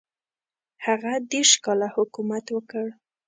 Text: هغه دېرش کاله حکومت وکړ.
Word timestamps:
هغه 0.85 1.11
دېرش 1.31 1.51
کاله 1.65 1.87
حکومت 1.95 2.45
وکړ. 2.51 2.85